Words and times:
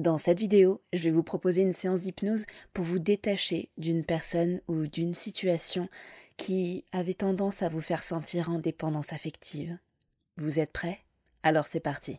Dans 0.00 0.16
cette 0.16 0.40
vidéo, 0.40 0.80
je 0.94 1.04
vais 1.04 1.10
vous 1.10 1.22
proposer 1.22 1.60
une 1.60 1.74
séance 1.74 2.00
d'hypnose 2.00 2.46
pour 2.72 2.86
vous 2.86 2.98
détacher 2.98 3.68
d'une 3.76 4.02
personne 4.02 4.62
ou 4.66 4.86
d'une 4.86 5.12
situation 5.12 5.90
qui 6.38 6.86
avait 6.90 7.12
tendance 7.12 7.60
à 7.60 7.68
vous 7.68 7.82
faire 7.82 8.02
sentir 8.02 8.48
en 8.48 8.58
dépendance 8.58 9.12
affective. 9.12 9.76
Vous 10.38 10.58
êtes 10.58 10.72
prêts? 10.72 11.00
Alors 11.42 11.66
c'est 11.70 11.80
parti. 11.80 12.18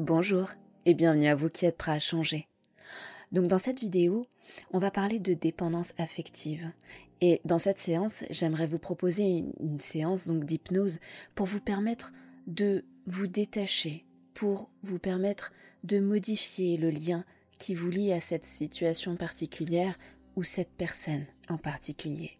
Bonjour 0.00 0.50
et 0.86 0.94
bienvenue 0.94 1.28
à 1.28 1.36
vous 1.36 1.50
qui 1.50 1.66
êtes 1.66 1.76
prêts 1.76 1.92
à 1.92 2.00
changer. 2.00 2.48
Donc 3.30 3.46
dans 3.46 3.58
cette 3.58 3.78
vidéo, 3.78 4.26
on 4.72 4.80
va 4.80 4.90
parler 4.90 5.20
de 5.20 5.34
dépendance 5.34 5.92
affective. 5.98 6.68
Et 7.20 7.40
dans 7.44 7.58
cette 7.58 7.78
séance, 7.78 8.24
j'aimerais 8.30 8.66
vous 8.66 8.78
proposer 8.78 9.44
une, 9.60 9.80
séance 9.80 10.26
donc 10.26 10.44
d'hypnose 10.44 11.00
pour 11.34 11.46
vous 11.46 11.60
permettre 11.60 12.12
de 12.46 12.84
vous 13.06 13.26
détacher, 13.26 14.04
pour 14.34 14.70
vous 14.82 14.98
permettre 14.98 15.52
de 15.84 15.98
modifier 15.98 16.76
le 16.76 16.90
lien 16.90 17.24
qui 17.58 17.74
vous 17.74 17.90
lie 17.90 18.12
à 18.12 18.20
cette 18.20 18.46
situation 18.46 19.16
particulière 19.16 19.98
ou 20.36 20.44
cette 20.44 20.70
personne 20.70 21.26
en 21.48 21.58
particulier. 21.58 22.38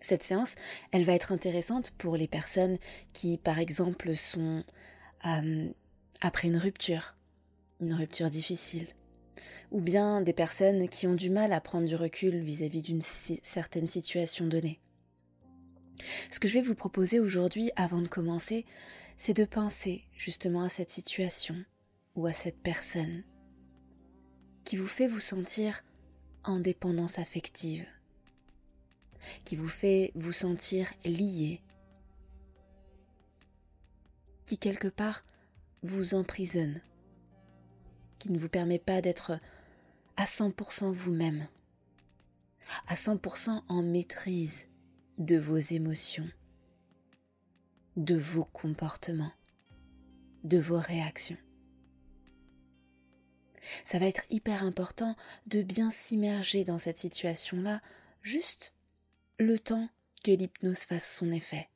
Cette 0.00 0.22
séance, 0.22 0.54
elle 0.92 1.04
va 1.04 1.14
être 1.14 1.32
intéressante 1.32 1.90
pour 1.92 2.18
les 2.18 2.28
personnes 2.28 2.76
qui, 3.14 3.38
par 3.38 3.58
exemple, 3.58 4.14
sont 4.14 4.62
euh, 5.24 5.68
après 6.20 6.48
une 6.48 6.58
rupture, 6.58 7.14
une 7.80 7.94
rupture 7.94 8.28
difficile, 8.28 8.86
ou 9.70 9.80
bien 9.80 10.20
des 10.20 10.32
personnes 10.32 10.88
qui 10.88 11.06
ont 11.06 11.14
du 11.14 11.30
mal 11.30 11.52
à 11.52 11.60
prendre 11.60 11.86
du 11.86 11.96
recul 11.96 12.38
vis-à-vis 12.42 12.82
d'une 12.82 13.02
certaine 13.02 13.88
situation 13.88 14.46
donnée. 14.46 14.80
Ce 16.30 16.40
que 16.40 16.48
je 16.48 16.54
vais 16.54 16.62
vous 16.62 16.74
proposer 16.74 17.20
aujourd'hui, 17.20 17.70
avant 17.76 18.00
de 18.00 18.08
commencer, 18.08 18.64
c'est 19.16 19.34
de 19.34 19.44
penser 19.44 20.04
justement 20.16 20.62
à 20.62 20.68
cette 20.68 20.90
situation 20.90 21.56
ou 22.16 22.26
à 22.26 22.32
cette 22.32 22.58
personne 22.58 23.22
qui 24.64 24.76
vous 24.76 24.86
fait 24.86 25.06
vous 25.06 25.20
sentir 25.20 25.84
en 26.42 26.58
dépendance 26.58 27.18
affective, 27.18 27.86
qui 29.44 29.56
vous 29.56 29.68
fait 29.68 30.12
vous 30.14 30.32
sentir 30.32 30.92
lié, 31.04 31.60
qui 34.46 34.58
quelque 34.58 34.88
part 34.88 35.24
vous 35.82 36.14
emprisonne, 36.14 36.80
qui 38.18 38.30
ne 38.30 38.38
vous 38.38 38.48
permet 38.48 38.78
pas 38.78 39.00
d'être 39.00 39.38
à 40.16 40.24
100% 40.24 40.90
vous-même, 40.92 41.46
à 42.86 42.94
100% 42.94 43.62
en 43.68 43.82
maîtrise 43.82 44.66
de 45.18 45.36
vos 45.36 45.58
émotions, 45.58 46.28
de 47.96 48.16
vos 48.16 48.44
comportements, 48.44 49.32
de 50.42 50.58
vos 50.58 50.78
réactions. 50.78 51.38
Ça 53.84 53.98
va 53.98 54.06
être 54.06 54.24
hyper 54.30 54.62
important 54.62 55.16
de 55.46 55.62
bien 55.62 55.90
s'immerger 55.90 56.64
dans 56.64 56.78
cette 56.78 56.98
situation-là, 56.98 57.80
juste 58.22 58.74
le 59.38 59.58
temps 59.58 59.88
que 60.22 60.30
l'hypnose 60.30 60.80
fasse 60.80 61.16
son 61.16 61.26
effet. 61.26 61.68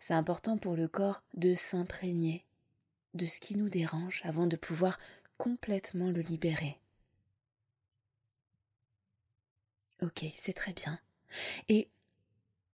C'est 0.00 0.14
important 0.14 0.56
pour 0.56 0.76
le 0.76 0.88
corps 0.88 1.22
de 1.34 1.54
s'imprégner 1.54 2.44
de 3.16 3.26
ce 3.26 3.40
qui 3.40 3.56
nous 3.56 3.68
dérange 3.68 4.20
avant 4.24 4.46
de 4.46 4.56
pouvoir 4.56 4.98
complètement 5.38 6.10
le 6.10 6.20
libérer. 6.20 6.78
Ok, 10.02 10.24
c'est 10.36 10.52
très 10.52 10.72
bien. 10.72 11.00
Et 11.68 11.90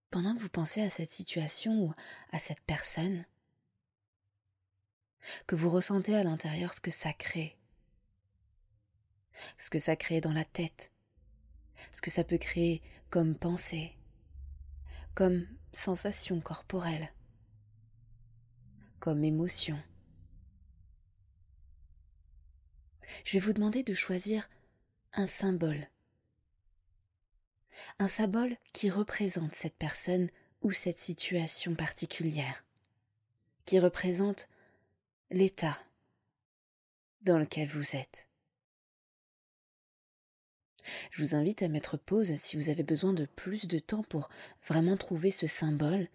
pendant 0.09 0.35
que 0.35 0.41
vous 0.41 0.49
pensez 0.49 0.81
à 0.81 0.89
cette 0.89 1.11
situation 1.11 1.85
ou 1.85 1.93
à 2.31 2.39
cette 2.39 2.61
personne, 2.61 3.25
que 5.45 5.55
vous 5.55 5.69
ressentez 5.69 6.15
à 6.15 6.23
l'intérieur 6.23 6.73
ce 6.73 6.81
que 6.81 6.91
ça 6.91 7.13
crée, 7.13 7.57
ce 9.57 9.69
que 9.69 9.79
ça 9.79 9.95
crée 9.95 10.19
dans 10.19 10.33
la 10.33 10.45
tête, 10.45 10.91
ce 11.91 12.01
que 12.01 12.11
ça 12.11 12.23
peut 12.23 12.37
créer 12.37 12.81
comme 13.09 13.35
pensée, 13.35 13.95
comme 15.13 15.45
sensation 15.73 16.41
corporelle, 16.41 17.13
comme 18.99 19.23
émotion. 19.23 19.81
Je 23.23 23.33
vais 23.33 23.39
vous 23.39 23.53
demander 23.53 23.83
de 23.83 23.93
choisir 23.93 24.49
un 25.13 25.27
symbole. 25.27 25.87
Un 27.99 28.07
symbole 28.07 28.57
qui 28.73 28.89
représente 28.89 29.55
cette 29.55 29.75
personne 29.75 30.29
ou 30.61 30.71
cette 30.71 30.99
situation 30.99 31.75
particulière, 31.75 32.63
qui 33.65 33.79
représente 33.79 34.49
l'état 35.29 35.77
dans 37.23 37.37
lequel 37.37 37.67
vous 37.67 37.95
êtes. 37.95 38.27
Je 41.11 41.23
vous 41.23 41.35
invite 41.35 41.61
à 41.61 41.67
mettre 41.67 41.97
pause 41.97 42.35
si 42.35 42.57
vous 42.57 42.69
avez 42.69 42.83
besoin 42.83 43.13
de 43.13 43.25
plus 43.25 43.67
de 43.67 43.79
temps 43.79 44.03
pour 44.03 44.29
vraiment 44.67 44.97
trouver 44.97 45.31
ce 45.31 45.47
symbole. 45.47 46.07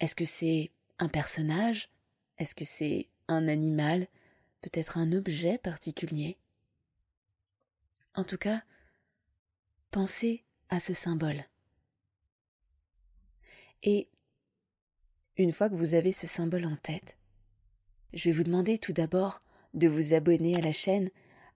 Est-ce 0.00 0.14
que 0.14 0.24
c'est 0.24 0.70
un 0.98 1.08
personnage? 1.08 1.90
Est-ce 2.38 2.54
que 2.54 2.64
c'est 2.64 3.08
un 3.28 3.48
animal? 3.48 4.06
Peut-être 4.62 4.98
un 4.98 5.12
objet 5.12 5.58
particulier 5.58 6.38
En 8.14 8.24
tout 8.24 8.38
cas, 8.38 8.62
pensez 9.90 10.44
à 10.68 10.80
ce 10.80 10.94
symbole. 10.94 11.44
Et 13.82 14.08
une 15.36 15.52
fois 15.52 15.70
que 15.70 15.74
vous 15.74 15.94
avez 15.94 16.12
ce 16.12 16.26
symbole 16.26 16.66
en 16.66 16.76
tête, 16.76 17.16
je 18.12 18.28
vais 18.28 18.36
vous 18.36 18.44
demander 18.44 18.78
tout 18.78 18.92
d'abord 18.92 19.42
de 19.74 19.88
vous 19.88 20.12
abonner 20.14 20.56
à 20.56 20.60
la 20.60 20.72
chaîne, 20.72 21.10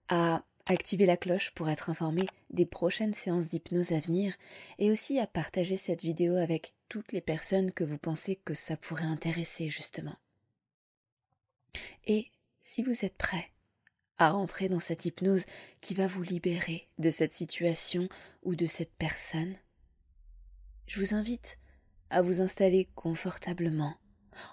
à 0.07 0.43
activer 0.65 1.05
la 1.05 1.17
cloche 1.17 1.51
pour 1.51 1.69
être 1.69 1.89
informé 1.89 2.25
des 2.49 2.65
prochaines 2.65 3.13
séances 3.13 3.47
d'hypnose 3.47 3.91
à 3.91 3.99
venir 3.99 4.33
et 4.79 4.89
aussi 4.91 5.19
à 5.19 5.27
partager 5.27 5.77
cette 5.77 6.01
vidéo 6.01 6.35
avec 6.35 6.73
toutes 6.89 7.11
les 7.11 7.21
personnes 7.21 7.71
que 7.71 7.83
vous 7.83 7.97
pensez 7.97 8.37
que 8.37 8.53
ça 8.53 8.77
pourrait 8.77 9.03
intéresser 9.03 9.69
justement. 9.69 10.15
Et 12.05 12.31
si 12.65 12.81
vous 12.81 13.05
êtes 13.05 13.15
prêt 13.15 13.51
à 14.17 14.31
rentrer 14.31 14.69
dans 14.69 14.79
cette 14.79 15.05
hypnose 15.05 15.45
qui 15.81 15.93
va 15.93 16.07
vous 16.07 16.23
libérer 16.23 16.89
de 16.97 17.11
cette 17.11 17.31
situation 17.31 18.09
ou 18.41 18.55
de 18.55 18.65
cette 18.65 18.93
personne, 18.95 19.55
je 20.87 20.99
vous 20.99 21.13
invite 21.13 21.59
à 22.09 22.23
vous 22.23 22.41
installer 22.41 22.89
confortablement, 22.95 23.95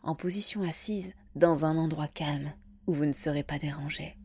en 0.03 0.15
position 0.15 0.61
assise, 0.61 1.15
dans 1.37 1.65
un 1.65 1.79
endroit 1.79 2.07
calme 2.07 2.53
où 2.87 2.93
vous 2.93 3.07
ne 3.07 3.15
serez 3.15 3.43
pas 3.43 3.59
dérangé. 3.59 4.19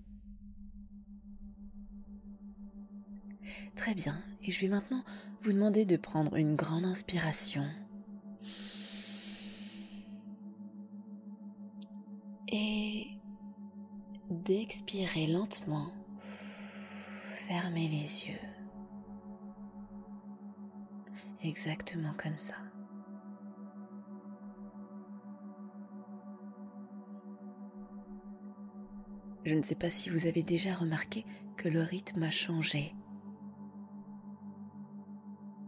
Très 3.78 3.96
bien, 3.96 4.22
et 4.44 4.52
je 4.52 4.60
vais 4.60 4.68
maintenant 4.68 5.06
vous 5.44 5.54
demander 5.54 5.86
de 5.86 5.96
prendre 5.96 6.36
une 6.36 6.58
grande 6.58 6.86
inspiration. 6.86 7.66
Et 12.50 13.17
d'expirer 14.30 15.28
lentement. 15.28 15.92
Fermez 17.48 17.88
les 17.88 18.28
yeux. 18.28 18.40
exactement 21.44 22.14
comme 22.18 22.38
ça. 22.38 22.56
Je 29.46 29.56
ne 29.56 29.62
sais 29.62 29.76
pas 29.76 29.90
si 29.90 30.10
vous 30.10 30.28
avez 30.28 30.44
déjà 30.44 30.74
remarqué 30.74 31.26
que 31.56 31.70
le 31.70 31.82
rythme 31.82 32.24
a 32.24 32.32
changé 32.32 32.94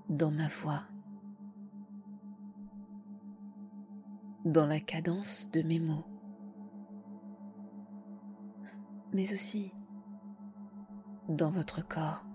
dans 0.10 0.32
ma 0.32 0.50
voix, 0.50 0.84
dans 4.44 4.66
la 4.66 4.82
cadence 4.82 5.50
de 5.52 5.62
mes 5.62 5.80
mots, 5.80 6.09
mais 9.14 9.34
aussi 9.34 9.72
dans 11.28 11.50
votre 11.52 11.86
corps. 11.88 12.26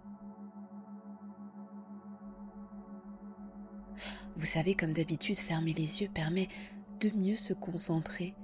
Vous 4.36 4.46
savez, 4.46 4.74
comme 4.74 4.92
d'habitude, 4.92 5.38
fermer 5.38 5.72
les 5.72 6.02
yeux 6.02 6.08
permet 6.12 6.48
de 7.00 7.10
mieux 7.10 7.36
se 7.36 7.52
concentrer 7.52 8.34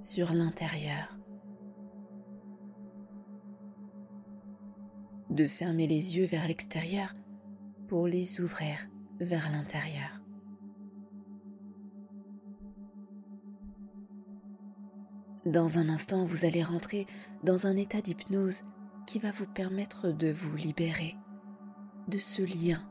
sur 0.00 0.32
l'intérieur. 0.32 1.16
De 5.30 5.46
fermer 5.46 5.86
les 5.86 6.16
yeux 6.16 6.26
vers 6.26 6.46
l'extérieur 6.46 7.14
pour 7.88 8.06
les 8.06 8.40
ouvrir 8.40 8.88
vers 9.18 9.50
l'intérieur. 9.50 10.19
Dans 15.46 15.78
un 15.78 15.88
instant, 15.88 16.26
vous 16.26 16.44
allez 16.44 16.62
rentrer 16.62 17.06
dans 17.44 17.66
un 17.66 17.74
état 17.76 18.02
d'hypnose 18.02 18.62
qui 19.06 19.18
va 19.18 19.30
vous 19.30 19.46
permettre 19.46 20.10
de 20.10 20.30
vous 20.30 20.54
libérer 20.54 21.16
de 22.08 22.18
ce 22.18 22.42
lien 22.42 22.82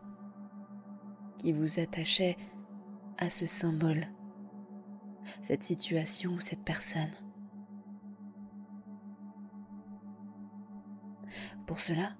qui 1.38 1.52
vous 1.52 1.80
attachait 1.80 2.38
à 3.20 3.30
ce 3.30 3.46
symbole, 3.46 4.08
cette 5.44 5.64
situation 5.64 6.32
ou 6.32 6.40
cette 6.40 6.64
personne. 6.64 7.12
Pour 11.68 11.80
cela, 11.80 12.16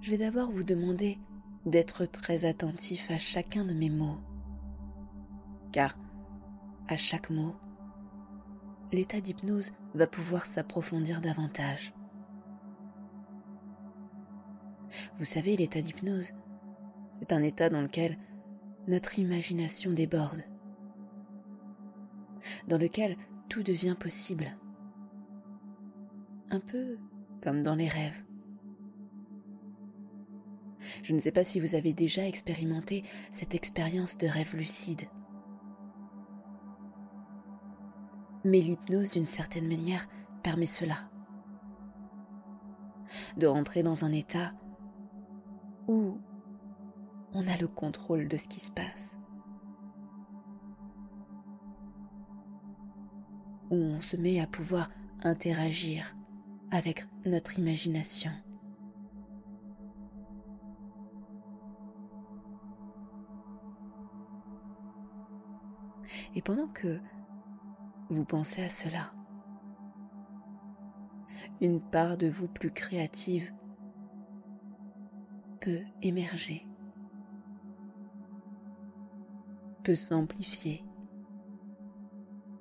je 0.00 0.10
vais 0.10 0.18
d'abord 0.18 0.50
vous 0.50 0.64
demander 0.64 1.18
d'être 1.64 2.06
très 2.06 2.44
attentif 2.44 3.08
à 3.12 3.18
chacun 3.18 3.64
de 3.64 3.72
mes 3.72 3.90
mots, 3.90 4.18
car 5.70 5.96
à 6.88 6.96
chaque 6.96 7.30
mot, 7.30 7.54
l'état 8.92 9.20
d'hypnose 9.20 9.72
va 9.94 10.06
pouvoir 10.06 10.44
s'approfondir 10.44 11.20
davantage. 11.20 11.94
Vous 15.18 15.24
savez, 15.24 15.56
l'état 15.56 15.80
d'hypnose, 15.80 16.32
c'est 17.10 17.32
un 17.32 17.42
état 17.42 17.70
dans 17.70 17.80
lequel 17.80 18.18
notre 18.86 19.18
imagination 19.18 19.92
déborde, 19.92 20.44
dans 22.68 22.78
lequel 22.78 23.16
tout 23.48 23.62
devient 23.62 23.96
possible, 23.98 24.56
un 26.50 26.60
peu 26.60 26.98
comme 27.42 27.62
dans 27.62 27.74
les 27.74 27.88
rêves. 27.88 28.22
Je 31.02 31.14
ne 31.14 31.18
sais 31.18 31.32
pas 31.32 31.44
si 31.44 31.60
vous 31.60 31.74
avez 31.74 31.92
déjà 31.92 32.26
expérimenté 32.26 33.04
cette 33.30 33.54
expérience 33.54 34.18
de 34.18 34.26
rêve 34.26 34.54
lucide. 34.54 35.08
Mais 38.44 38.60
l'hypnose, 38.60 39.10
d'une 39.10 39.26
certaine 39.26 39.68
manière, 39.68 40.08
permet 40.42 40.66
cela. 40.66 41.10
De 43.36 43.46
rentrer 43.46 43.82
dans 43.82 44.04
un 44.04 44.12
état 44.12 44.52
où 45.86 46.18
on 47.32 47.46
a 47.46 47.56
le 47.56 47.68
contrôle 47.68 48.28
de 48.28 48.36
ce 48.36 48.48
qui 48.48 48.60
se 48.60 48.70
passe. 48.70 49.16
Où 53.70 53.76
on 53.76 54.00
se 54.00 54.16
met 54.16 54.40
à 54.40 54.46
pouvoir 54.46 54.90
interagir 55.22 56.14
avec 56.70 57.06
notre 57.24 57.58
imagination. 57.58 58.32
Et 66.34 66.42
pendant 66.42 66.68
que 66.68 66.98
vous 68.12 68.26
pensez 68.26 68.62
à 68.62 68.68
cela, 68.68 69.14
une 71.62 71.80
part 71.80 72.18
de 72.18 72.28
vous 72.28 72.46
plus 72.46 72.70
créative 72.70 73.50
peut 75.62 75.80
émerger, 76.02 76.68
peut 79.82 79.94
s'amplifier, 79.94 80.84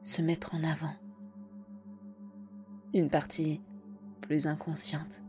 se 0.03 0.21
mettre 0.21 0.55
en 0.55 0.63
avant. 0.63 0.93
Une 2.93 3.09
partie 3.09 3.61
plus 4.21 4.47
inconsciente. 4.47 5.21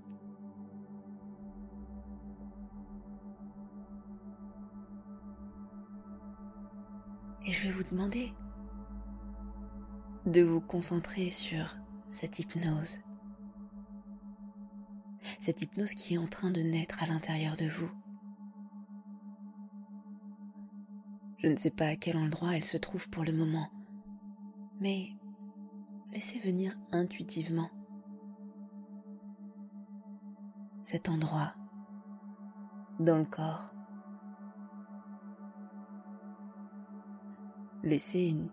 Et 7.44 7.52
je 7.52 7.66
vais 7.66 7.72
vous 7.72 7.84
demander 7.84 8.32
de 10.26 10.42
vous 10.42 10.60
concentrer 10.60 11.30
sur 11.30 11.76
cette 12.08 12.38
hypnose. 12.38 13.00
Cette 15.40 15.62
hypnose 15.62 15.94
qui 15.94 16.14
est 16.14 16.18
en 16.18 16.26
train 16.26 16.50
de 16.50 16.60
naître 16.60 17.02
à 17.02 17.06
l'intérieur 17.06 17.56
de 17.56 17.66
vous. 17.66 17.90
Je 21.38 21.48
ne 21.48 21.56
sais 21.56 21.70
pas 21.70 21.86
à 21.86 21.96
quel 21.96 22.16
endroit 22.16 22.54
elle 22.54 22.64
se 22.64 22.76
trouve 22.76 23.08
pour 23.08 23.24
le 23.24 23.32
moment, 23.32 23.68
mais 24.80 25.08
laissez 26.12 26.38
venir 26.38 26.78
intuitivement 26.92 27.70
cet 30.84 31.08
endroit 31.08 31.54
dans 33.00 33.18
le 33.18 33.24
corps. 33.24 33.74
Laissez 37.82 38.26
une 38.26 38.48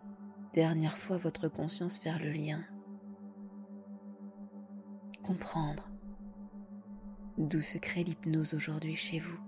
dernière 0.54 0.98
fois 0.98 1.18
votre 1.18 1.48
conscience 1.48 1.98
faire 2.00 2.20
le 2.20 2.32
lien. 2.32 2.64
Comprendre 5.24 5.88
d'où 7.38 7.60
se 7.60 7.78
crée 7.78 8.04
l'hypnose 8.04 8.54
aujourd'hui 8.54 8.96
chez 8.96 9.20
vous. 9.20 9.40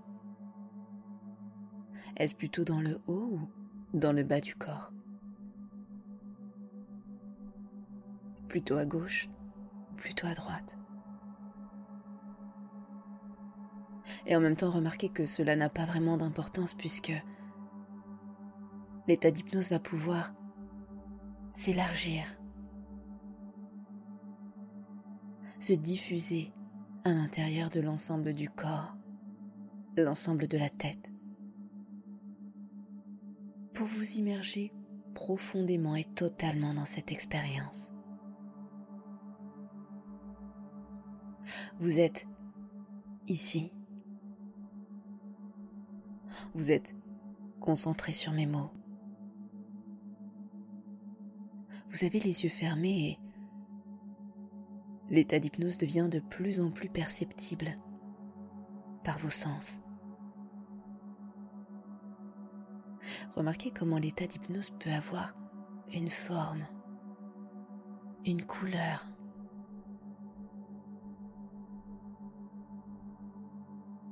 Est-ce 2.16 2.34
plutôt 2.34 2.64
dans 2.64 2.80
le 2.80 3.00
haut 3.06 3.30
ou 3.32 3.50
dans 3.98 4.12
le 4.12 4.22
bas 4.22 4.40
du 4.40 4.54
corps? 4.54 4.92
Plutôt 8.48 8.76
à 8.76 8.84
gauche 8.84 9.28
ou 9.90 9.94
plutôt 9.96 10.28
à 10.28 10.34
droite? 10.34 10.78
Et 14.26 14.36
en 14.36 14.40
même 14.40 14.56
temps 14.56 14.70
remarquez 14.70 15.08
que 15.08 15.26
cela 15.26 15.56
n'a 15.56 15.68
pas 15.68 15.84
vraiment 15.84 16.16
d'importance 16.16 16.74
puisque 16.74 17.12
l'état 19.08 19.32
d'hypnose 19.32 19.70
va 19.70 19.80
pouvoir 19.80 20.32
s'élargir, 21.52 22.24
se 25.58 25.72
diffuser 25.74 26.52
à 27.04 27.12
l'intérieur 27.12 27.70
de 27.70 27.80
l'ensemble 27.80 28.32
du 28.32 28.48
corps, 28.48 28.96
l'ensemble 29.96 30.48
de 30.48 30.58
la 30.58 30.70
tête, 30.70 31.10
pour 33.74 33.86
vous 33.86 34.16
immerger 34.16 34.72
profondément 35.14 35.94
et 35.94 36.04
totalement 36.04 36.74
dans 36.74 36.84
cette 36.84 37.12
expérience. 37.12 37.92
Vous 41.78 41.98
êtes 41.98 42.26
ici. 43.28 43.72
Vous 46.54 46.72
êtes 46.72 46.94
concentré 47.60 48.12
sur 48.12 48.32
mes 48.32 48.46
mots. 48.46 48.70
Vous 51.92 52.06
avez 52.06 52.20
les 52.20 52.44
yeux 52.44 52.48
fermés 52.48 53.10
et 53.10 53.18
l'état 55.14 55.38
d'hypnose 55.38 55.76
devient 55.76 56.08
de 56.10 56.20
plus 56.20 56.58
en 56.58 56.70
plus 56.70 56.88
perceptible 56.88 57.78
par 59.04 59.18
vos 59.18 59.28
sens. 59.28 59.82
Remarquez 63.36 63.72
comment 63.72 63.98
l'état 63.98 64.26
d'hypnose 64.26 64.70
peut 64.80 64.90
avoir 64.90 65.36
une 65.92 66.08
forme, 66.08 66.66
une 68.24 68.46
couleur. 68.46 69.06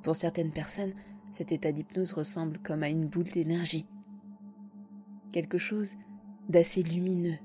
Pour 0.03 0.17
certaines 0.17 0.53
personnes, 0.53 0.93
cet 1.31 1.51
état 1.51 1.73
d'hypnose 1.73 2.13
ressemble 2.13 2.59
comme 2.59 2.83
à 2.83 2.91
une 2.91 3.09
boule 3.09 3.31
d'énergie, 3.31 3.87
quelque 5.33 5.57
chose 5.57 5.97
d'assez 6.51 6.83
lumineux, 6.83 7.39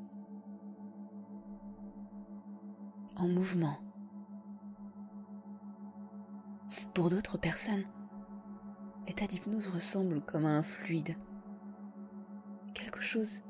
en 3.15 3.27
mouvement. 3.27 3.77
Pour 6.93 7.10
d'autres 7.10 7.38
personnes, 7.38 7.84
état 9.07 9.27
d'hypnose 9.27 9.67
ressemble 9.67 10.22
comme 10.22 10.45
à 10.45 10.50
un 10.50 10.63
fluide. 10.63 11.15
Quelque 12.74 13.01
chose 13.01 13.43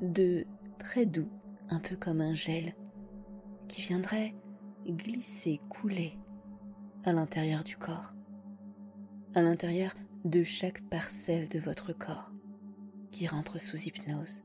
de 0.00 0.46
très 0.78 1.06
doux, 1.06 1.28
un 1.70 1.80
peu 1.80 1.96
comme 1.96 2.20
un 2.20 2.34
gel, 2.34 2.74
qui 3.68 3.82
viendrait 3.82 4.34
glisser, 4.86 5.60
couler 5.68 6.18
à 7.04 7.12
l'intérieur 7.12 7.64
du 7.64 7.76
corps, 7.76 8.14
à 9.34 9.42
l'intérieur 9.42 9.94
de 10.24 10.42
chaque 10.42 10.82
parcelle 10.88 11.48
de 11.48 11.58
votre 11.58 11.92
corps 11.92 12.30
qui 13.10 13.26
rentre 13.26 13.58
sous 13.58 13.88
hypnose. 13.88 14.43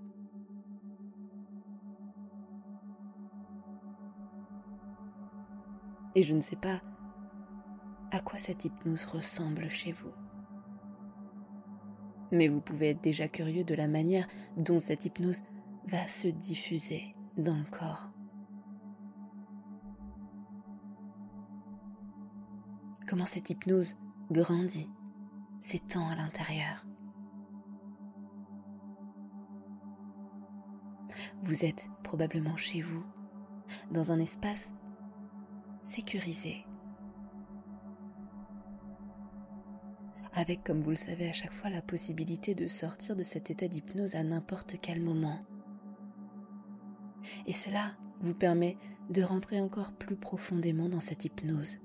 Et 6.15 6.23
je 6.23 6.33
ne 6.33 6.41
sais 6.41 6.55
pas 6.55 6.81
à 8.11 8.19
quoi 8.19 8.37
cette 8.39 8.65
hypnose 8.65 9.05
ressemble 9.05 9.69
chez 9.69 9.91
vous. 9.91 10.11
Mais 12.31 12.47
vous 12.47 12.61
pouvez 12.61 12.89
être 12.89 13.01
déjà 13.01 13.27
curieux 13.27 13.63
de 13.63 13.75
la 13.75 13.87
manière 13.87 14.27
dont 14.57 14.79
cette 14.79 15.05
hypnose 15.05 15.41
va 15.87 16.07
se 16.07 16.27
diffuser 16.27 17.15
dans 17.37 17.57
le 17.57 17.65
corps. 17.65 18.09
Comment 23.07 23.25
cette 23.25 23.49
hypnose 23.49 23.95
grandit, 24.31 24.89
s'étend 25.59 26.07
à 26.09 26.15
l'intérieur. 26.15 26.85
Vous 31.43 31.65
êtes 31.65 31.89
probablement 32.03 32.55
chez 32.55 32.81
vous, 32.81 33.03
dans 33.91 34.11
un 34.11 34.19
espace 34.19 34.71
sécurisé, 35.89 36.65
avec, 40.33 40.63
comme 40.63 40.81
vous 40.81 40.91
le 40.91 40.95
savez 40.95 41.27
à 41.27 41.33
chaque 41.33 41.51
fois, 41.51 41.71
la 41.71 41.81
possibilité 41.81 42.53
de 42.53 42.67
sortir 42.67 43.15
de 43.15 43.23
cet 43.23 43.49
état 43.49 43.67
d'hypnose 43.67 44.13
à 44.13 44.23
n'importe 44.23 44.75
quel 44.81 45.01
moment. 45.01 45.43
Et 47.47 47.53
cela 47.53 47.93
vous 48.21 48.35
permet 48.35 48.77
de 49.09 49.23
rentrer 49.23 49.59
encore 49.59 49.93
plus 49.93 50.15
profondément 50.15 50.89
dans 50.89 50.99
cette 50.99 51.25
hypnose, 51.25 51.79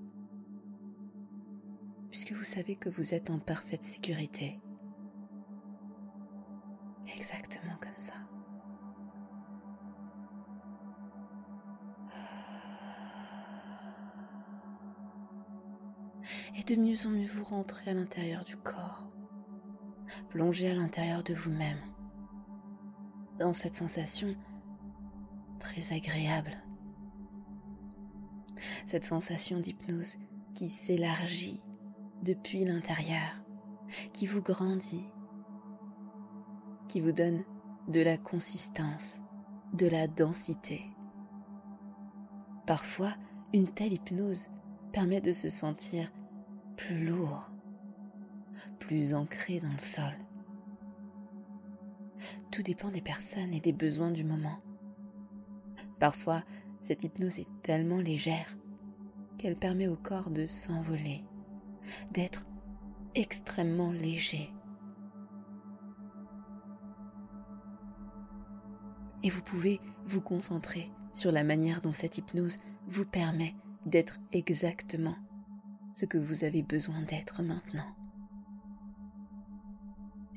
puisque 2.11 2.33
vous 2.33 2.45
savez 2.45 2.77
que 2.77 2.91
vous 2.91 3.15
êtes 3.15 3.31
en 3.31 3.39
parfaite 3.39 3.83
sécurité. 3.83 4.61
De 16.67 16.77
mieux 16.77 17.07
en 17.07 17.11
mieux 17.11 17.27
vous 17.27 17.45
rentrez 17.45 17.91
à 17.91 17.95
l'intérieur 17.95 18.43
du 18.45 18.57
corps, 18.57 19.07
plongez 20.31 20.71
à 20.71 20.75
l'intérieur 20.75 21.23
de 21.23 21.35
vous-même, 21.35 21.81
dans 23.39 23.53
cette 23.53 23.77
sensation 23.77 24.35
très 25.59 25.93
agréable, 25.93 26.57
cette 28.87 29.05
sensation 29.05 29.61
d'hypnose 29.61 30.17
qui 30.55 30.71
s'élargit 30.71 31.63
depuis 32.23 32.65
l'intérieur, 32.65 33.43
qui 34.15 34.27
vous 34.27 34.41
grandit, 34.41 35.09
qui 36.89 37.01
vous 37.01 37.13
donne 37.13 37.45
de 37.89 38.01
la 38.01 38.17
consistance, 38.17 39.23
de 39.75 39.87
la 39.87 40.07
densité. 40.07 40.83
Parfois, 42.67 43.15
une 43.53 43.69
telle 43.69 43.93
hypnose 43.93 44.49
permet 44.93 45.21
de 45.21 45.33
se 45.33 45.51
sentir 45.51 46.11
plus 46.77 47.05
lourd, 47.07 47.51
plus 48.79 49.15
ancré 49.15 49.61
dans 49.61 49.73
le 49.73 49.79
sol. 49.79 50.15
Tout 52.51 52.63
dépend 52.63 52.91
des 52.91 53.01
personnes 53.01 53.53
et 53.53 53.61
des 53.61 53.73
besoins 53.73 54.11
du 54.11 54.25
moment. 54.25 54.59
Parfois, 55.99 56.43
cette 56.81 57.05
hypnose 57.05 57.39
est 57.39 57.49
tellement 57.63 57.99
légère 57.99 58.57
qu'elle 59.39 59.57
permet 59.57 59.89
au 59.89 59.97
corps 59.97 60.31
de 60.31 60.47
s'envoler, 60.47 61.25
d'être 62.13 62.47
extrêmement 63.15 63.93
léger. 63.93 64.53
Et 69.23 69.31
vous 69.31 69.43
pouvez 69.43 69.81
vous 70.05 70.21
concentrer 70.21 70.91
sur 71.13 71.33
la 71.33 71.45
manière 71.45 71.81
dont 71.81 71.93
cette 71.93 72.19
hypnose 72.19 72.59
vous 72.87 73.07
permet 73.07 73.55
d'être 73.87 74.19
exactement 74.33 75.17
ce 75.95 76.07
que 76.07 76.19
vous 76.19 76.43
avez 76.43 76.63
besoin 76.63 77.03
d'être 77.03 77.41
maintenant. 77.45 77.95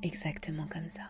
Exactement 0.03 0.67
comme 0.67 0.87
ça. 0.87 1.09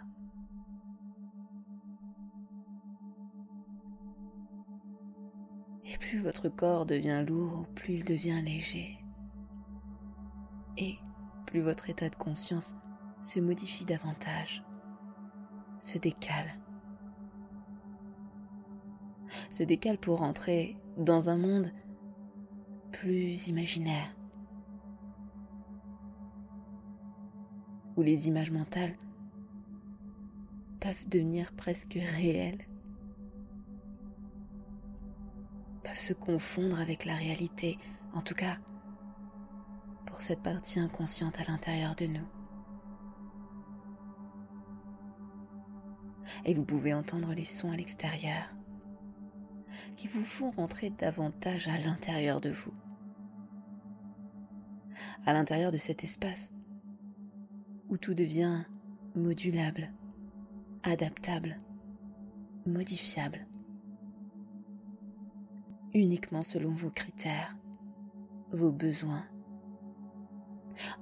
Et 5.84 5.98
plus 5.98 6.22
votre 6.22 6.48
corps 6.48 6.86
devient 6.86 7.26
lourd, 7.28 7.68
plus 7.76 7.96
il 7.96 8.06
devient 8.06 8.42
léger. 8.42 8.98
Et 10.78 10.96
plus 11.46 11.60
votre 11.60 11.90
état 11.90 12.08
de 12.08 12.16
conscience 12.16 12.74
se 13.22 13.42
modifie 13.42 13.84
davantage, 13.84 14.64
se 15.82 15.98
décale. 15.98 16.58
Se 19.50 19.64
décale 19.64 19.98
pour 19.98 20.22
entrer 20.22 20.78
dans 20.98 21.30
un 21.30 21.38
monde 21.38 21.74
plus 22.94 23.50
imaginaire, 23.50 24.16
où 27.98 28.04
les 28.04 28.28
images 28.28 28.52
mentales 28.52 28.96
peuvent 30.80 31.10
devenir 31.10 31.52
presque 31.54 31.98
réelles, 32.16 32.66
peuvent 35.84 35.98
se 35.98 36.14
confondre 36.14 36.80
avec 36.80 37.06
la 37.06 37.16
réalité, 37.16 37.80
en 38.14 38.22
tout 38.22 38.36
cas 38.36 38.58
pour 40.06 40.22
cette 40.22 40.42
partie 40.42 40.80
inconsciente 40.80 41.40
à 41.40 41.52
l'intérieur 41.52 41.96
de 41.96 42.06
nous. 42.06 42.28
Et 46.46 46.54
vous 46.54 46.64
pouvez 46.64 46.94
entendre 46.94 47.34
les 47.34 47.44
sons 47.44 47.72
à 47.72 47.76
l'extérieur 47.76 48.44
qui 49.96 50.08
vous 50.08 50.24
font 50.24 50.52
rentrer 50.52 50.92
davantage 50.92 51.68
à 51.68 51.78
l'intérieur 51.80 52.40
de 52.40 52.52
vous, 52.52 52.74
à 55.26 55.34
l'intérieur 55.34 55.72
de 55.72 55.78
cet 55.78 56.04
espace 56.04 56.52
où 57.90 57.98
tout 57.98 58.14
devient 58.14 58.64
modulable, 59.16 59.92
adaptable, 60.84 61.60
modifiable, 62.66 63.48
uniquement 65.94 66.42
selon 66.42 66.72
vos 66.72 66.90
critères, 66.90 67.58
vos 68.52 68.72
besoins, 68.72 69.26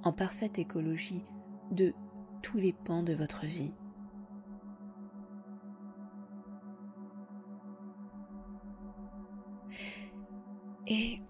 en 0.02 0.12
parfaite 0.12 0.58
écologie 0.58 1.24
de 1.70 1.92
tous 2.42 2.58
les 2.58 2.72
pans 2.72 3.02
de 3.02 3.14
votre 3.14 3.44
vie. 3.46 3.72
Et 10.86 11.20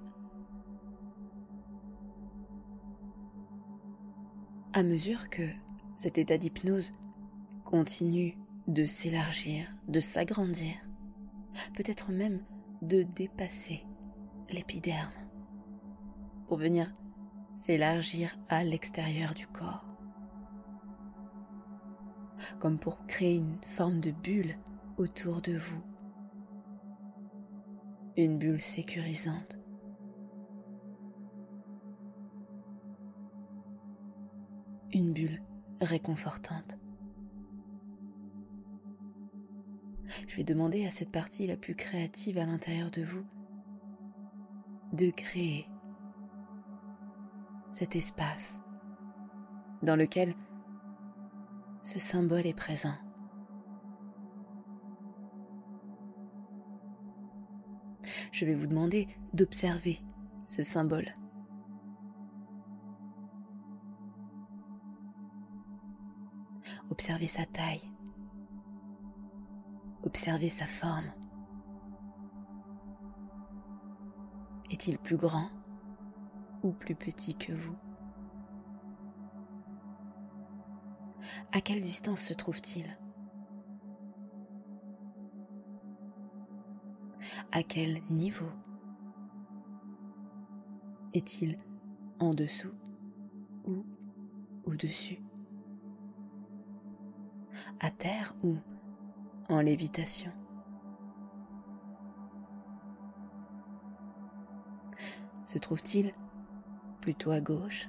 à 4.77 4.83
mesure 4.83 5.31
que 5.31 5.49
cet 5.97 6.19
état 6.19 6.37
d'hypnose 6.37 6.93
continue 7.65 8.37
de 8.67 8.85
s'élargir, 8.85 9.75
de 9.89 10.01
s'agrandir, 10.01 10.75
peut-être 11.75 12.13
même 12.13 12.45
de 12.83 13.03
dépasser 13.03 13.87
l'épiderme 14.51 15.15
pour 16.47 16.59
venir 16.59 16.95
s'élargir 17.55 18.39
à 18.51 18.65
l'extérieur 18.65 19.33
du 19.33 19.47
corps, 19.47 19.87
comme 22.61 22.79
pour 22.79 23.07
créer 23.07 23.37
une 23.37 23.57
forme 23.65 24.01
de 24.01 24.11
bulle 24.11 24.59
autour 24.99 25.41
de 25.41 25.57
vous, 25.57 25.83
une 28.19 28.37
bulle 28.37 28.61
sécurisante 28.61 29.59
une 34.93 35.13
bulle 35.13 35.43
réconfortante. 35.81 36.79
Je 40.29 40.37
vais 40.37 40.45
demander 40.45 40.87
à 40.87 40.91
cette 40.91 41.11
partie 41.11 41.47
la 41.47 41.57
plus 41.57 41.75
créative 41.75 42.39
à 42.39 42.47
l'intérieur 42.47 42.91
de 42.91 43.03
vous 43.03 43.25
de 44.93 45.11
créer 45.11 45.69
cet 47.71 47.97
espace 47.97 48.61
dans 49.83 49.97
lequel 49.97 50.35
ce 51.83 51.99
symbole 51.99 52.47
est 52.47 52.55
présent. 52.55 52.95
Je 58.33 58.45
vais 58.45 58.55
vous 58.55 58.67
demander 58.67 59.09
d'observer 59.33 60.01
ce 60.47 60.63
symbole 60.63 61.15
Observez 67.07 67.29
sa 67.29 67.47
taille. 67.47 67.89
Observez 70.03 70.49
sa 70.49 70.67
forme. 70.67 71.13
Est-il 74.73 74.99
plus 74.99 75.17
grand 75.17 75.49
ou 76.65 76.73
plus 76.73 76.97
petit 76.97 77.37
que 77.37 77.53
vous? 77.53 77.77
À 81.53 81.61
quelle 81.61 81.81
distance 81.81 82.23
se 82.23 82.35
trouve-t-il? 82.35 82.99
À 87.53 87.63
quel 87.63 88.03
niveau? 88.11 88.51
Est-il 91.15 91.57
en 92.19 92.35
dessous 92.35 92.75
ou 93.65 93.85
au-dessus? 94.65 95.21
À 97.81 97.91
terre 97.91 98.35
ou 98.43 98.57
en 99.51 99.61
lévitation. 99.61 100.33
Se 105.45 105.59
trouve-t-il 105.59 106.15
plutôt 107.01 107.31
à 107.31 107.41
gauche 107.41 107.89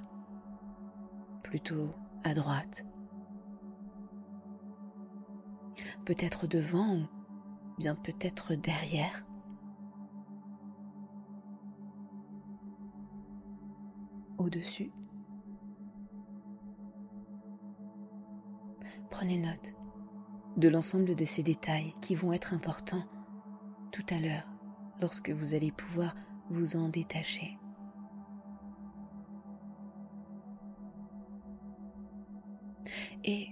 Plutôt 1.42 1.94
à 2.22 2.34
droite? 2.34 2.84
Peut-être 6.04 6.46
devant 6.46 6.96
ou 6.96 7.06
bien 7.78 7.94
peut-être 7.94 8.54
derrière? 8.54 9.26
Au-dessus? 14.36 14.92
Prenez 19.10 19.38
note 19.38 19.77
de 20.58 20.68
l'ensemble 20.68 21.14
de 21.14 21.24
ces 21.24 21.44
détails 21.44 21.94
qui 22.00 22.16
vont 22.16 22.32
être 22.32 22.52
importants 22.52 23.04
tout 23.92 24.04
à 24.10 24.18
l'heure 24.18 24.46
lorsque 25.00 25.30
vous 25.30 25.54
allez 25.54 25.70
pouvoir 25.70 26.16
vous 26.50 26.74
en 26.74 26.88
détacher. 26.88 27.56
Et 33.22 33.48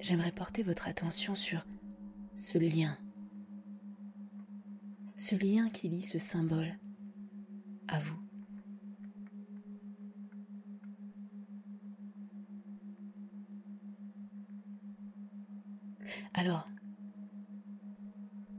j'aimerais 0.00 0.32
porter 0.32 0.62
votre 0.62 0.88
attention 0.88 1.34
sur 1.34 1.66
ce 2.34 2.56
lien, 2.56 2.96
ce 5.18 5.34
lien 5.34 5.68
qui 5.68 5.88
lie 5.90 6.02
ce 6.02 6.18
symbole 6.18 6.78
à 7.88 8.00
vous. 8.00 8.21
Alors, 16.44 16.68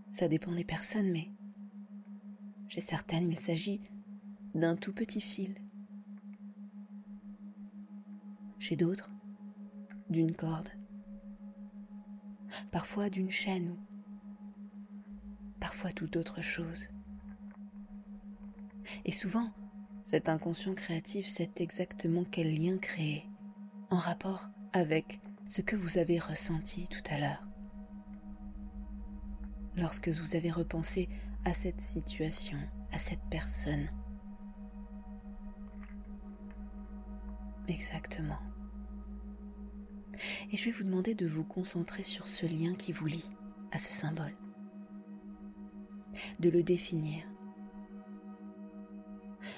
ça 0.07 0.29
dépend 0.29 0.53
des 0.53 0.63
personnes, 0.63 1.11
mais 1.11 1.29
chez 2.69 2.79
certaines, 2.79 3.27
il 3.27 3.37
s'agit 3.37 3.81
d'un 4.55 4.77
tout 4.77 4.93
petit 4.93 5.19
fil. 5.19 5.53
Chez 8.57 8.77
d'autres, 8.77 9.11
d'une 10.09 10.33
corde. 10.33 10.69
Parfois 12.71 13.09
d'une 13.09 13.31
chaîne 13.31 13.71
ou 13.71 13.77
parfois 15.59 15.91
toute 15.91 16.15
autre 16.15 16.39
chose. 16.39 16.87
Et 19.03 19.11
souvent, 19.11 19.51
cet 20.03 20.29
inconscient 20.29 20.73
créatif 20.73 21.27
sait 21.27 21.51
exactement 21.57 22.23
quel 22.23 22.55
lien 22.55 22.77
créer 22.77 23.25
en 23.89 23.97
rapport 23.97 24.47
avec 24.71 25.19
ce 25.49 25.59
que 25.59 25.75
vous 25.75 25.97
avez 25.97 26.17
ressenti 26.17 26.87
tout 26.87 27.03
à 27.13 27.19
l'heure 27.19 27.43
lorsque 29.75 30.09
vous 30.09 30.35
avez 30.35 30.51
repensé 30.51 31.09
à 31.45 31.53
cette 31.53 31.81
situation, 31.81 32.57
à 32.91 32.99
cette 32.99 33.23
personne. 33.29 33.89
Exactement. 37.67 38.39
Et 40.51 40.57
je 40.57 40.65
vais 40.65 40.71
vous 40.71 40.83
demander 40.83 41.15
de 41.15 41.25
vous 41.25 41.43
concentrer 41.43 42.03
sur 42.03 42.27
ce 42.27 42.45
lien 42.45 42.75
qui 42.75 42.91
vous 42.91 43.07
lie 43.07 43.31
à 43.71 43.79
ce 43.79 43.91
symbole. 43.91 44.35
De 46.39 46.49
le 46.49 46.61
définir. 46.61 47.23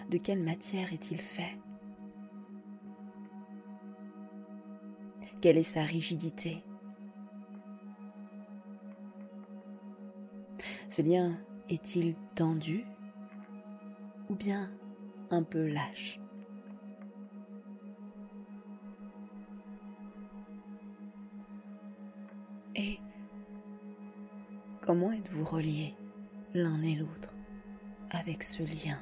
De 0.10 0.18
quelle 0.18 0.42
matière 0.42 0.94
est-il 0.94 1.20
fait? 1.20 1.58
Quelle 5.42 5.58
est 5.58 5.64
sa 5.64 5.84
rigidité? 5.84 6.64
Ce 10.96 11.02
lien 11.02 11.38
est-il 11.68 12.16
tendu 12.36 12.86
ou 14.30 14.36
bien 14.36 14.72
un 15.30 15.44
peu 15.44 15.68
lâche? 15.68 16.22
Et 22.78 22.98
comment 24.84 25.12
êtes-vous 25.12 25.44
reliés 25.44 25.96
l'un 26.54 26.82
et 26.82 26.96
l'autre 26.96 27.36
avec 28.10 28.42
ce 28.42 28.64
lien? 28.64 28.98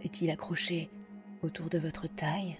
Est-il 0.00 0.30
accroché 0.30 0.88
autour 1.42 1.68
de 1.68 1.76
votre 1.76 2.06
taille? 2.06 2.56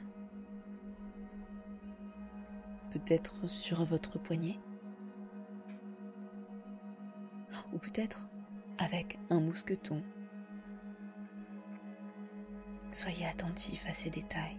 Peut-être 2.93 3.49
sur 3.49 3.85
votre 3.85 4.19
poignet, 4.19 4.59
ou 7.73 7.79
peut-être 7.79 8.29
avec 8.79 9.19
un 9.31 9.41
mousqueton. 9.41 10.03
Soyez 12.91 13.27
attentif 13.27 13.87
à 13.89 13.95
ces 13.95 14.11
détails. 14.11 14.59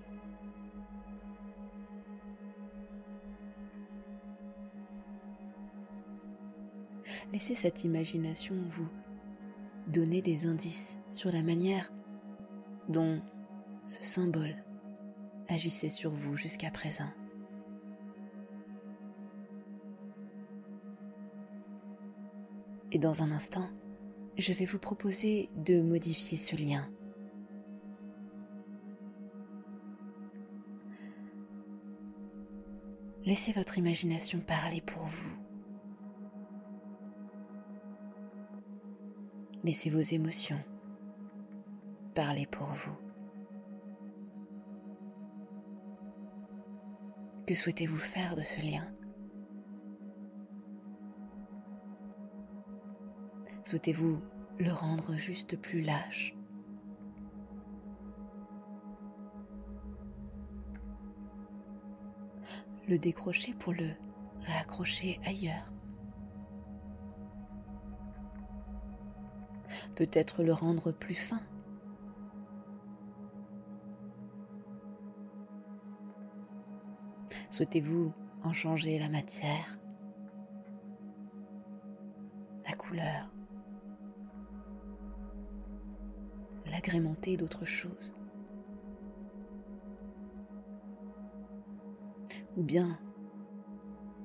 Laissez 7.31 7.55
cette 7.55 7.83
imagination 7.83 8.55
vous 8.69 8.89
donner 9.87 10.21
des 10.21 10.45
indices 10.47 10.97
sur 11.09 11.31
la 11.31 11.43
manière 11.43 11.91
dont 12.89 13.21
ce 13.85 14.03
symbole 14.03 14.55
agissait 15.47 15.89
sur 15.89 16.11
vous 16.11 16.35
jusqu'à 16.35 16.71
présent. 16.71 17.09
Et 22.93 22.99
dans 22.99 23.23
un 23.23 23.31
instant, 23.31 23.67
je 24.37 24.53
vais 24.53 24.65
vous 24.65 24.77
proposer 24.77 25.49
de 25.57 25.81
modifier 25.81 26.37
ce 26.37 26.55
lien. 26.55 26.87
Laissez 33.25 33.51
votre 33.51 33.79
imagination 33.79 34.39
parler 34.41 34.79
pour 34.81 35.05
vous. 35.07 35.37
Laissez 39.63 39.89
vos 39.89 39.99
émotions 39.99 40.63
parler 42.13 42.45
pour 42.45 42.67
vous. 42.67 42.95
Que 47.47 47.55
souhaitez-vous 47.55 47.97
faire 47.97 48.35
de 48.35 48.43
ce 48.43 48.61
lien? 48.61 48.87
Souhaitez-vous 53.65 54.21
le 54.59 54.71
rendre 54.71 55.15
juste 55.15 55.59
plus 55.59 55.81
lâche? 55.81 56.35
Le 62.87 62.99
décrocher 62.99 63.53
pour 63.53 63.73
le 63.73 63.91
réaccrocher 64.41 65.19
ailleurs. 65.25 65.71
Peut-être 69.95 70.43
le 70.43 70.53
rendre 70.53 70.91
plus 70.91 71.15
fin. 71.15 71.41
Souhaitez-vous 77.49 78.11
en 78.43 78.51
changer 78.51 78.99
la 78.99 79.09
matière, 79.09 79.79
la 82.67 82.75
couleur? 82.75 83.32
D'autres 87.37 87.65
choses. 87.65 88.15
Ou 92.55 92.63
bien 92.63 92.99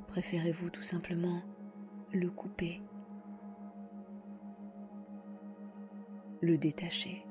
préférez-vous 0.09 0.71
tout 0.71 0.83
simplement 0.83 1.43
le 2.13 2.31
couper 2.31 2.83
le 6.41 6.57
détacher, 6.57 7.27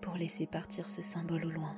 pour 0.00 0.14
laisser 0.14 0.46
partir 0.46 0.86
ce 0.86 1.02
symbole 1.02 1.46
au 1.46 1.50
loin? 1.50 1.76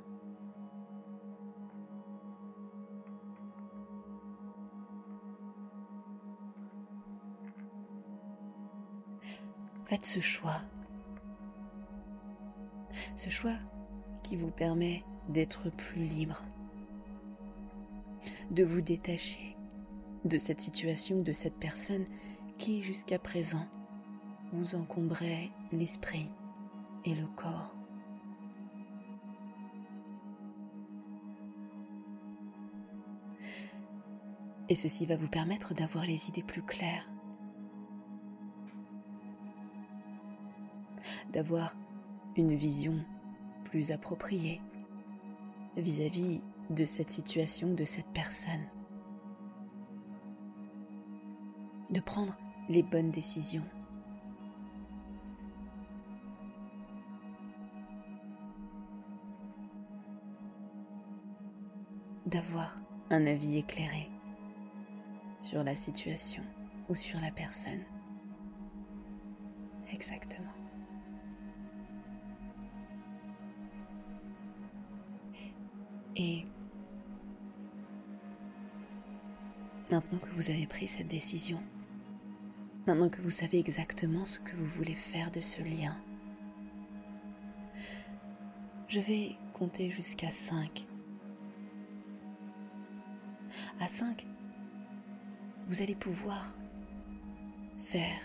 Faites 9.87 10.05
ce 10.05 10.19
choix. 10.19 10.61
Ce 13.15 13.31
choix 13.31 13.55
qui 14.25 14.35
vous 14.35 14.51
permet 14.51 15.05
d'être 15.29 15.71
plus 15.71 16.05
libre, 16.05 16.43
de 18.51 18.65
vous 18.65 18.81
détacher 18.81 19.57
de 20.25 20.39
cette 20.39 20.61
situation, 20.61 21.23
de 21.23 21.31
cette 21.31 21.57
personne 21.59 22.05
qui 22.59 22.83
jusqu'à 22.83 23.21
présent 23.21 23.65
vous 24.53 24.75
encombrait 24.75 25.51
l'esprit 25.71 26.31
et 27.05 27.15
le 27.15 27.27
corps. 27.37 27.77
Et 34.69 34.75
ceci 34.75 35.07
va 35.07 35.17
vous 35.17 35.29
permettre 35.29 35.75
d'avoir 35.75 36.05
les 36.05 36.29
idées 36.29 36.43
plus 36.43 36.63
claires, 36.63 37.09
d'avoir 41.37 41.77
une 42.39 42.55
vision 42.55 42.95
plus 43.65 43.91
appropriée 43.91 44.63
vis-à-vis 45.77 46.43
de 46.71 46.87
cette 46.87 47.11
situation, 47.11 47.75
de 47.75 47.85
cette 47.85 48.09
personne. 48.15 48.65
De 51.91 52.01
prendre 52.01 52.39
les 52.71 52.83
bonnes 52.83 53.11
décisions. 53.11 53.67
D'avoir 62.25 62.81
un 63.11 63.27
avis 63.27 63.59
éclairé 63.59 64.09
sur 65.37 65.63
la 65.63 65.77
situation 65.77 66.43
ou 66.89 66.95
sur 66.95 67.21
la 67.21 67.31
personne. 67.31 67.85
Exactement. 69.93 70.66
Et 76.19 76.47
maintenant 79.91 80.19
que 80.19 80.31
vous 80.31 80.49
avez 80.49 80.67
pris 80.67 80.89
cette 80.89 81.09
décision, 81.09 81.61
maintenant 82.87 83.11
que 83.11 83.21
vous 83.21 83.31
savez 83.31 83.59
exactement 83.59 84.25
ce 84.25 84.41
que 84.41 84.57
vous 84.57 84.65
voulez 84.65 84.95
faire 84.95 85.31
de 85.31 85.41
ce 85.41 85.61
lien, 85.63 85.97
je 88.89 89.01
vais 89.01 89.37
compter 89.53 89.91
jusqu'à 89.91 90.31
5. 90.31 90.87
À 93.79 93.89
5, 93.89 94.27
vous 95.67 95.83
allez 95.83 95.95
pouvoir 95.95 96.57
faire 97.75 98.21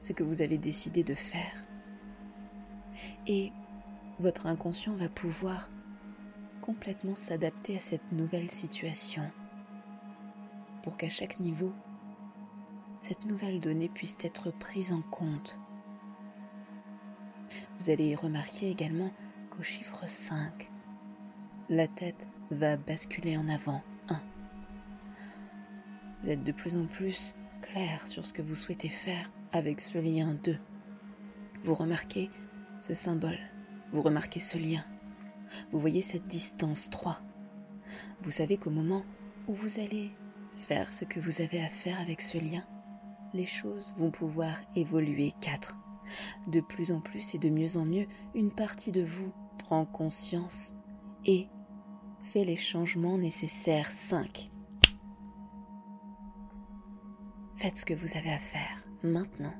ce 0.00 0.14
que 0.14 0.22
vous 0.22 0.40
avez 0.40 0.56
décidé 0.56 1.04
de 1.04 1.14
faire. 1.14 1.64
Et 3.26 3.52
votre 4.18 4.46
inconscient 4.46 4.94
va 4.94 5.08
pouvoir 5.08 5.68
complètement 6.62 7.16
s'adapter 7.16 7.76
à 7.76 7.80
cette 7.80 8.12
nouvelle 8.12 8.50
situation 8.50 9.30
pour 10.82 10.96
qu'à 10.96 11.08
chaque 11.08 11.38
niveau, 11.40 11.72
cette 13.00 13.24
nouvelle 13.24 13.60
donnée 13.60 13.88
puisse 13.88 14.16
être 14.22 14.50
prise 14.50 14.92
en 14.92 15.02
compte. 15.02 15.58
Vous 17.78 17.90
allez 17.90 18.14
remarquer 18.14 18.70
également 18.70 19.10
qu'au 19.50 19.62
chiffre 19.62 20.08
5, 20.08 20.70
la 21.68 21.88
tête 21.88 22.26
va 22.50 22.76
basculer 22.76 23.36
en 23.36 23.48
avant 23.48 23.82
1. 24.08 24.20
Vous 26.22 26.28
êtes 26.30 26.44
de 26.44 26.52
plus 26.52 26.76
en 26.76 26.86
plus 26.86 27.34
clair 27.60 28.06
sur 28.06 28.24
ce 28.24 28.32
que 28.32 28.42
vous 28.42 28.54
souhaitez 28.54 28.88
faire 28.88 29.30
avec 29.52 29.80
ce 29.80 29.98
lien 29.98 30.34
2. 30.44 30.58
Vous 31.64 31.74
remarquez 31.74 32.30
ce 32.78 32.94
symbole, 32.94 33.38
vous 33.92 34.02
remarquez 34.02 34.40
ce 34.40 34.58
lien 34.58 34.84
vous 35.70 35.80
voyez 35.80 36.02
cette 36.02 36.26
distance 36.26 36.90
3. 36.90 37.20
Vous 38.22 38.30
savez 38.30 38.56
qu'au 38.56 38.70
moment 38.70 39.04
où 39.48 39.54
vous 39.54 39.78
allez 39.80 40.10
faire 40.68 40.92
ce 40.92 41.04
que 41.04 41.20
vous 41.20 41.40
avez 41.40 41.62
à 41.62 41.68
faire 41.68 42.00
avec 42.00 42.20
ce 42.20 42.38
lien, 42.38 42.64
les 43.34 43.46
choses 43.46 43.94
vont 43.96 44.10
pouvoir 44.10 44.60
évoluer 44.76 45.32
4. 45.40 45.76
De 46.48 46.60
plus 46.60 46.92
en 46.92 47.00
plus 47.00 47.34
et 47.34 47.38
de 47.38 47.48
mieux 47.48 47.76
en 47.76 47.84
mieux, 47.84 48.06
une 48.34 48.50
partie 48.50 48.92
de 48.92 49.02
vous 49.02 49.32
prend 49.58 49.84
conscience 49.84 50.74
et 51.24 51.48
fait 52.20 52.44
les 52.44 52.56
changements 52.56 53.18
nécessaires 53.18 53.90
5. 53.90 54.50
Faites 57.56 57.78
ce 57.78 57.84
que 57.84 57.94
vous 57.94 58.16
avez 58.16 58.32
à 58.32 58.38
faire 58.38 58.84
maintenant 59.02 59.54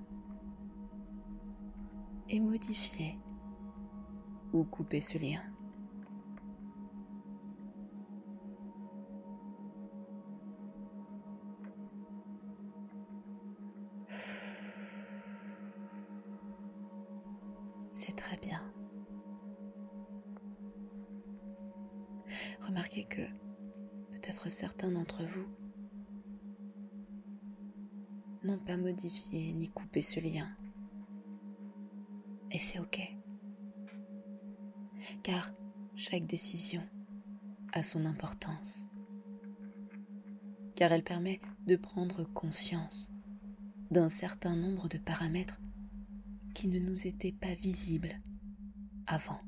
et 2.28 2.40
modifiez 2.40 3.18
ou 4.52 4.64
coupez 4.64 5.00
ce 5.00 5.18
lien. 5.18 5.40
Ni 29.32 29.68
coupé 29.70 30.02
ce 30.02 30.20
lien. 30.20 30.48
Et 32.50 32.58
c'est 32.58 32.78
ok. 32.78 33.00
Car 35.22 35.52
chaque 35.96 36.26
décision 36.26 36.82
a 37.72 37.82
son 37.82 38.04
importance. 38.04 38.88
Car 40.76 40.92
elle 40.92 41.04
permet 41.04 41.40
de 41.66 41.76
prendre 41.76 42.24
conscience 42.24 43.10
d'un 43.90 44.08
certain 44.08 44.56
nombre 44.56 44.88
de 44.88 44.98
paramètres 44.98 45.60
qui 46.54 46.68
ne 46.68 46.78
nous 46.78 47.06
était 47.06 47.32
pas 47.32 47.54
visible 47.54 48.20
avant. 49.06 49.40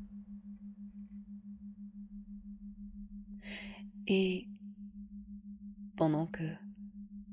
Et 4.07 4.49
pendant 5.97 6.27
que 6.27 6.45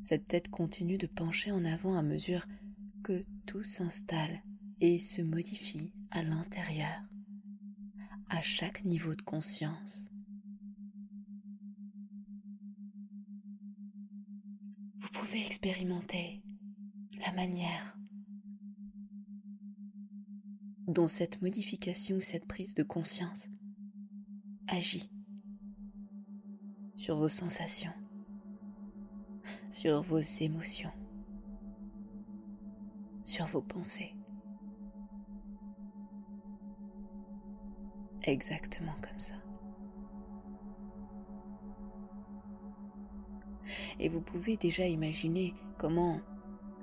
cette 0.02 0.28
tête 0.28 0.50
continue 0.50 0.98
de 0.98 1.08
pencher 1.08 1.52
en 1.52 1.64
avant 1.64 1.96
à 1.96 2.02
mesure 2.02 2.46
que 3.04 3.24
tout 3.46 3.64
s'installe 3.64 4.42
et 4.80 5.00
se 5.00 5.22
modifie 5.22 5.94
à 6.10 6.24
l'intérieur, 6.24 7.02
à 8.30 8.42
chaque 8.42 8.84
niveau 8.84 9.16
de 9.16 9.22
conscience. 9.22 10.12
Vous 14.98 15.10
pouvez 15.14 15.46
expérimenter 15.46 16.44
la 17.26 17.32
manière 17.34 17.96
dont 20.88 21.08
cette 21.08 21.42
modification 21.42 22.18
ou 22.18 22.22
cette 22.22 22.48
prise 22.48 22.74
de 22.74 22.84
conscience 22.84 23.48
agit 24.68 25.10
sur 26.96 27.18
vos 27.18 27.30
sensations, 27.30 27.94
sur 29.72 30.02
vos 30.04 30.20
émotions, 30.20 30.92
sur 33.24 33.46
vos 33.48 33.62
pensées. 33.62 34.14
Exactement 38.24 38.96
comme 39.02 39.20
ça. 39.20 39.34
Et 44.00 44.10
vous 44.10 44.22
pouvez 44.22 44.58
déjà 44.58 44.86
imaginer 44.86 45.56
comment, 45.78 46.20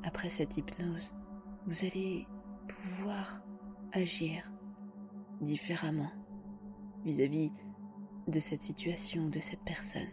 après 0.03 0.31
cette 0.31 0.57
hypnose, 0.57 1.15
vous 1.67 1.85
allez 1.85 2.27
pouvoir 2.67 3.43
agir 3.93 4.51
différemment 5.41 6.11
vis-à-vis 7.05 7.53
de 8.27 8.41
cette 8.41 8.63
situation, 8.63 9.29
de 9.29 9.41
cette 9.41 9.63
personne. 9.65 10.09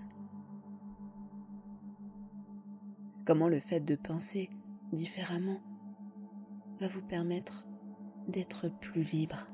Comment 3.25 3.49
le 3.49 3.59
fait 3.59 3.79
de 3.79 3.95
penser 3.95 4.51
différemment 4.93 5.59
va 6.79 6.87
vous 6.87 7.01
permettre 7.01 7.65
d'être 8.27 8.69
plus 8.81 9.01
libre? 9.01 9.47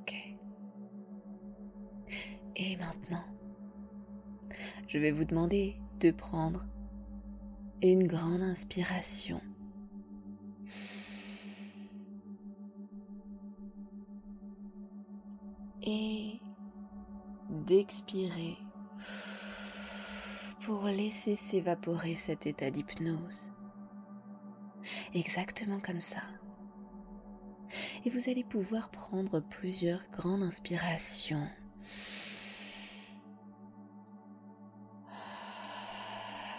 Ok. 0.00 0.14
Et 2.54 2.76
maintenant, 2.76 3.24
je 4.86 4.98
vais 4.98 5.10
vous 5.10 5.24
demander 5.24 5.80
de 5.98 6.12
prendre 6.12 6.68
une 7.82 8.06
grande 8.06 8.42
inspiration. 8.42 9.40
D'expirer 17.48 18.58
pour 20.60 20.84
laisser 20.84 21.34
s'évaporer 21.34 22.14
cet 22.14 22.46
état 22.46 22.70
d'hypnose. 22.70 23.52
Exactement 25.14 25.80
comme 25.80 26.02
ça. 26.02 26.20
Et 28.04 28.10
vous 28.10 28.28
allez 28.28 28.44
pouvoir 28.44 28.90
prendre 28.90 29.40
plusieurs 29.40 30.02
grandes 30.10 30.42
inspirations. 30.42 31.48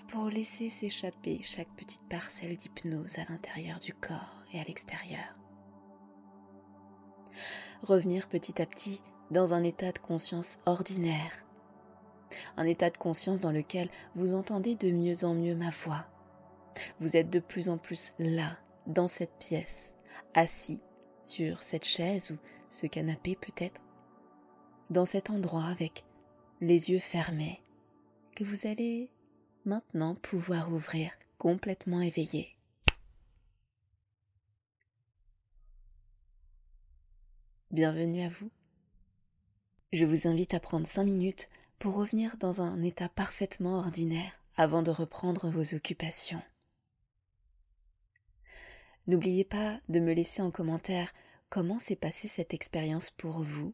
Pour 0.07 0.25
laisser 0.29 0.69
s'échapper 0.69 1.41
chaque 1.43 1.71
petite 1.75 2.07
parcelle 2.09 2.57
d'hypnose 2.57 3.19
à 3.19 3.31
l'intérieur 3.31 3.79
du 3.79 3.93
corps 3.93 4.43
et 4.53 4.59
à 4.59 4.63
l'extérieur. 4.63 5.35
Revenir 7.83 8.27
petit 8.27 8.59
à 8.59 8.65
petit 8.65 9.01
dans 9.31 9.53
un 9.53 9.63
état 9.63 9.91
de 9.91 9.99
conscience 9.99 10.59
ordinaire 10.65 11.45
un 12.57 12.65
état 12.65 12.89
de 12.89 12.97
conscience 12.97 13.39
dans 13.39 13.51
lequel 13.51 13.89
vous 14.15 14.33
entendez 14.33 14.75
de 14.75 14.91
mieux 14.91 15.23
en 15.23 15.33
mieux 15.33 15.55
ma 15.55 15.69
voix. 15.69 16.05
Vous 16.99 17.17
êtes 17.17 17.29
de 17.29 17.39
plus 17.39 17.69
en 17.69 17.77
plus 17.77 18.13
là, 18.19 18.57
dans 18.87 19.07
cette 19.07 19.37
pièce, 19.39 19.93
assis 20.33 20.79
sur 21.23 21.61
cette 21.61 21.85
chaise 21.85 22.31
ou 22.31 22.37
ce 22.69 22.87
canapé 22.87 23.35
peut-être, 23.35 23.81
dans 24.89 25.05
cet 25.05 25.29
endroit 25.29 25.65
avec 25.65 26.05
les 26.61 26.89
yeux 26.91 26.99
fermés, 26.99 27.61
que 28.35 28.43
vous 28.43 28.67
allez 28.67 29.09
maintenant 29.65 30.15
pouvoir 30.15 30.71
ouvrir 30.71 31.11
complètement 31.37 32.01
éveillé. 32.01 32.55
Bienvenue 37.71 38.23
à 38.23 38.29
vous. 38.29 38.49
Je 39.91 40.05
vous 40.05 40.27
invite 40.27 40.53
à 40.53 40.59
prendre 40.59 40.85
cinq 40.85 41.05
minutes 41.05 41.49
pour 41.79 41.95
revenir 41.95 42.37
dans 42.37 42.61
un 42.61 42.83
état 42.83 43.09
parfaitement 43.09 43.79
ordinaire 43.79 44.33
avant 44.55 44.83
de 44.83 44.91
reprendre 44.91 45.49
vos 45.49 45.73
occupations. 45.73 46.41
N'oubliez 49.07 49.45
pas 49.45 49.79
de 49.89 49.99
me 49.99 50.13
laisser 50.13 50.43
en 50.43 50.51
commentaire 50.51 51.11
comment 51.49 51.79
s'est 51.79 51.95
passée 51.95 52.27
cette 52.27 52.53
expérience 52.53 53.09
pour 53.09 53.41
vous 53.41 53.73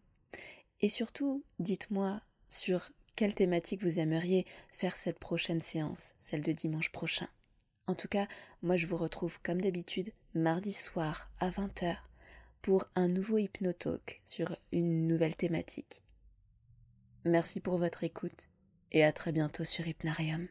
et 0.79 0.87
surtout 0.87 1.43
dites-moi 1.59 2.21
sur 2.47 2.91
quelle 3.17 3.35
thématique 3.35 3.83
vous 3.83 3.99
aimeriez 3.99 4.45
faire 4.69 4.95
cette 4.95 5.19
prochaine 5.19 5.61
séance, 5.61 6.13
celle 6.21 6.45
de 6.45 6.53
dimanche 6.53 6.93
prochain. 6.93 7.27
En 7.87 7.95
tout 7.95 8.07
cas, 8.07 8.29
moi 8.61 8.77
je 8.77 8.87
vous 8.87 8.97
retrouve 8.97 9.41
comme 9.41 9.59
d'habitude 9.59 10.13
mardi 10.33 10.71
soir 10.71 11.29
à 11.41 11.49
20h 11.49 11.97
pour 12.61 12.85
un 12.95 13.09
nouveau 13.09 13.37
hypnotalk 13.37 14.21
sur 14.25 14.55
une 14.71 15.07
nouvelle 15.07 15.35
thématique. 15.35 16.04
Merci 17.25 17.59
pour 17.59 17.79
votre 17.79 18.03
écoute 18.03 18.49
et 18.91 19.03
à 19.03 19.11
très 19.11 19.31
bientôt 19.31 19.63
sur 19.63 19.87
Hypnarium. 19.87 20.47